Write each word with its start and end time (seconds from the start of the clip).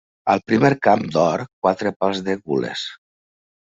Al 0.35 0.39
primer 0.51 0.71
camp, 0.87 1.05
d'or, 1.17 1.45
quatre 1.69 1.95
pals 2.03 2.27
de 2.31 2.41
gules. 2.43 2.91